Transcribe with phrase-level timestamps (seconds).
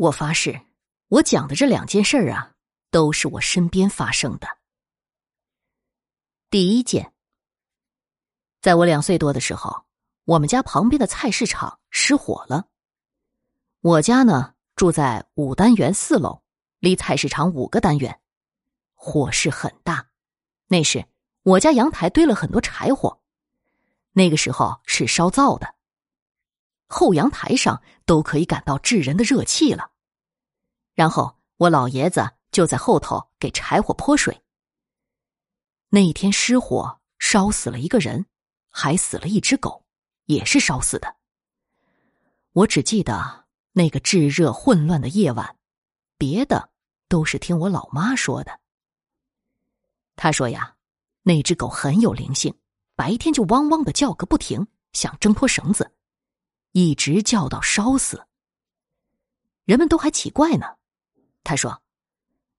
[0.00, 0.58] 我发誓，
[1.08, 2.54] 我讲的这两件事儿啊，
[2.90, 4.48] 都是我身边发生的。
[6.48, 7.12] 第一件，
[8.62, 9.84] 在我两岁多的时候，
[10.24, 12.68] 我们家旁边的菜市场失火了。
[13.82, 16.42] 我家呢住在五单元四楼，
[16.78, 18.22] 离菜市场五个单元，
[18.94, 20.08] 火势很大。
[20.68, 21.04] 那时
[21.42, 23.20] 我家阳台堆了很多柴火，
[24.12, 25.74] 那个时候是烧灶的，
[26.86, 29.92] 后阳台上都可以感到炙人的热气了。
[30.94, 34.42] 然后我老爷子就在后头给柴火泼水。
[35.90, 38.26] 那一天失火，烧死了一个人，
[38.68, 39.84] 还死了一只狗，
[40.24, 41.18] 也是烧死的。
[42.50, 43.44] 我只记得
[43.74, 45.56] 那个炙热混乱的夜晚，
[46.18, 46.70] 别的
[47.06, 48.58] 都是听我老妈说的。
[50.16, 50.74] 她说呀，
[51.22, 52.52] 那只狗很有灵性，
[52.96, 55.92] 白天就汪汪的叫个不停，想挣脱绳子，
[56.72, 58.26] 一直叫到烧死。
[59.64, 60.66] 人们都还奇怪呢。
[61.44, 61.82] 他说，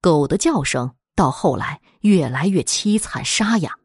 [0.00, 0.94] 狗的叫声。
[1.16, 3.78] 到后来越来越凄惨沙哑。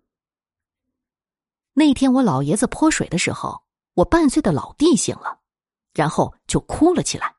[1.74, 3.64] 那天我老爷子泼水的时候，
[3.94, 5.40] 我半岁的老弟醒了，
[5.94, 7.36] 然后就哭了起来。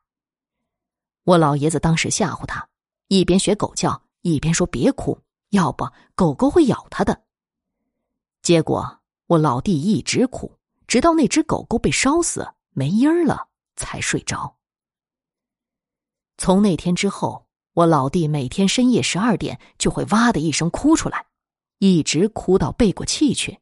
[1.25, 2.65] 我老爷子当时吓唬他，
[3.09, 7.25] 一边学狗叫，一边说：“别哭，要不狗狗会咬他的。”
[8.41, 14.57] 结果我老弟一直哭，直到那只狗狗被烧死没音儿了，才睡着。
[16.37, 17.47] 从那天之后。
[17.73, 21.27] 我老弟每天深夜十二点就会哇的一声哭出来，
[21.77, 23.61] 一直哭到背过气去。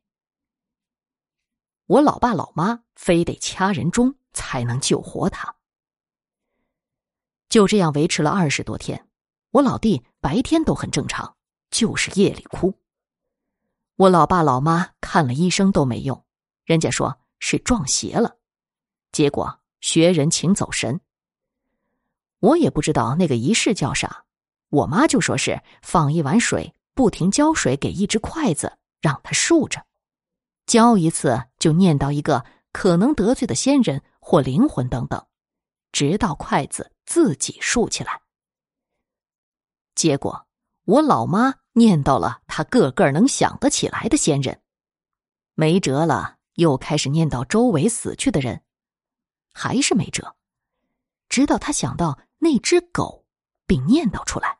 [1.86, 5.58] 我老爸老妈非得掐人中才能救活他。
[7.50, 9.08] 就这样维持了二十多天，
[9.52, 11.38] 我老弟白天都很正常，
[11.70, 12.80] 就是夜里哭。
[13.96, 16.26] 我老爸老妈看了医生都没用，
[16.66, 18.39] 人家说是撞邪了，
[19.12, 21.02] 结果学人请走神。
[22.40, 24.26] 我也不知道那个仪式叫啥，
[24.70, 29.86] 我妈就说是放一碗水，不停浇水给一只筷子，让它竖着，
[30.66, 35.26] 浇一次就念叨一个可能得罪的仙人或灵魂等等，
[35.92, 38.22] 直到筷子自己竖起来。
[39.96, 40.48] 结果
[40.86, 44.62] 我老妈念叨了她个个能想得起来的仙人，
[45.56, 48.64] 没辙了，又开始念叨周围死去的人，
[49.54, 50.36] 还是没辙，
[51.28, 52.20] 直到他想到。
[52.42, 53.26] 那只狗，
[53.68, 54.60] 并念叨出来：“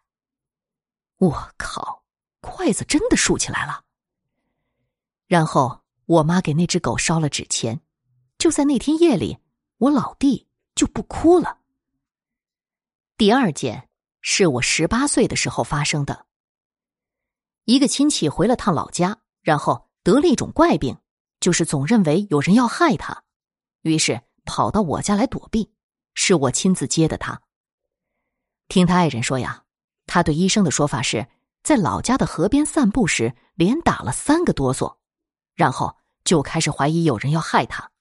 [1.16, 2.04] 我靠，
[2.42, 3.86] 筷子真的竖起来了。”
[5.28, 7.80] 然后我妈给那只狗烧了纸钱。
[8.38, 9.38] 就在那天夜里，
[9.78, 10.46] 我老弟
[10.76, 11.60] 就不哭了。
[13.16, 13.88] 第二件
[14.20, 16.26] 是我十八岁的时候发生的。
[17.64, 20.98] 一个亲戚回了趟老家，然后得了一种怪病，
[21.40, 23.24] 就是总认为有人要害他，
[23.84, 25.72] 于是跑到我家来躲避。
[26.16, 27.44] 是我亲自接的他。
[28.68, 29.64] 听他爱人说呀，
[30.08, 31.28] 他对医生的说法是
[31.64, 34.98] 在老家的河边散步时连打了三个哆嗦，
[35.54, 35.96] 然后
[36.26, 37.92] 就开始怀疑有人要害他。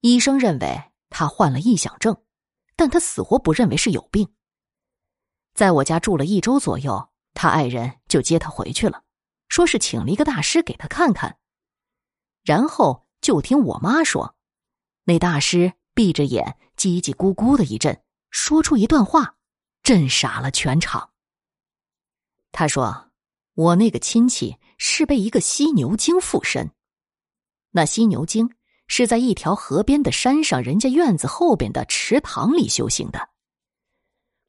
[0.00, 2.24] 医生认为他患了臆想症，
[2.74, 4.34] 但他死活不认为是有病。
[5.54, 9.04] 在我家住了一周左右，他爱人就接他回去了，
[9.48, 11.38] 说是请了一个大师给他看看。
[12.42, 14.34] 然后就听我妈说，
[15.04, 18.02] 那大师闭着眼叽叽咕咕的一阵。
[18.30, 19.36] 说出一段话，
[19.82, 21.10] 震傻了全场。
[22.50, 23.10] 他说
[23.52, 26.70] ：“我那个亲戚是被一个犀牛精附身，
[27.72, 28.54] 那犀牛精
[28.86, 33.28] 是在一条河边的山上人家院子后边的池塘里修行的。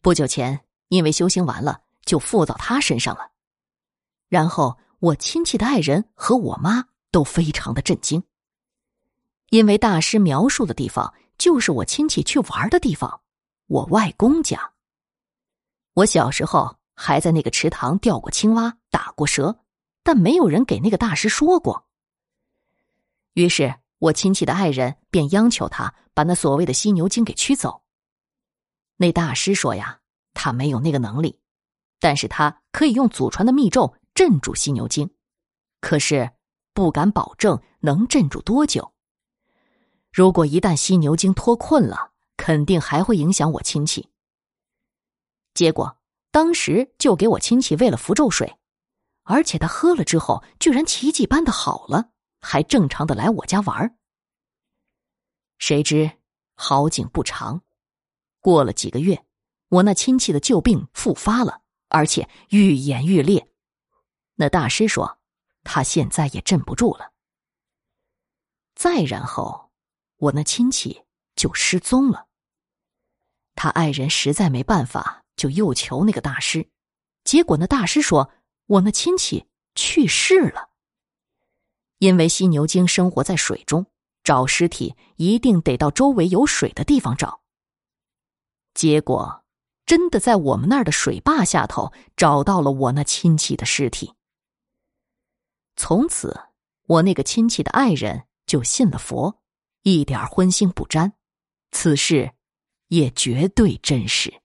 [0.01, 3.31] 不久前，因为修行完了，就附到他身上了。
[4.29, 8.23] 然后，我亲戚的爱人和我妈都非常的震惊，
[9.53, 13.21] 因为大师描述的地方就是我亲戚去玩的地方。”
[13.69, 14.73] 我外公家。
[15.93, 19.59] 我小时候还在那个池塘钓过青蛙、打过蛇，
[20.03, 21.85] 但没有人给那个大师说过。
[23.33, 27.83] 于是我亲戚的爱人便央求他把那所谓的犀牛精给驱走。
[28.97, 29.99] 那大师说呀，
[30.33, 31.39] 他没有那个能力，
[31.99, 35.11] 但是他可以用祖传的密咒镇住犀牛精，
[35.79, 36.31] 可是
[36.73, 38.92] 不敢保证能镇住多久。
[40.13, 44.09] 如果一旦犀牛精脱困了，肯定还会影响我亲戚。
[45.55, 45.97] 结果
[46.29, 48.59] 当时就给我亲戚喂了符咒水，
[49.23, 53.97] 而且他喝了之后，居然奇迹般的好了，还正常的来我家玩。
[55.57, 56.19] 谁知
[56.53, 57.63] 好景不长，
[58.39, 59.25] 过了几个月，
[59.69, 63.49] 我那亲戚的旧病复发了，而且愈演愈烈。
[64.35, 65.17] 那大师说，
[65.63, 67.13] 他现在也镇不住了。
[68.75, 69.71] 再然后，
[70.23, 71.03] 我那亲戚。
[71.35, 72.27] 就失踪了。
[73.55, 76.69] 他爱人实在没办法，就又求那个大师。
[77.23, 78.31] 结果那大师说
[78.69, 80.69] ：“我那亲戚去世了。
[81.97, 83.87] 因为犀牛精生活在水中，
[84.23, 87.41] 找尸体一定得到周围有水的地方找。”
[88.75, 89.43] 结果，
[89.87, 94.13] 真的在我们那儿的水坝下头找到了我那亲戚的尸体。
[95.75, 96.39] 从此，
[96.85, 99.41] 我那个亲戚的爱人就信了佛，
[99.83, 101.13] 一点荤腥不沾，
[101.71, 102.33] 此事
[102.87, 104.41] 也绝对真实。